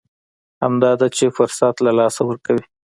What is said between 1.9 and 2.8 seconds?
لاسه ورکوي.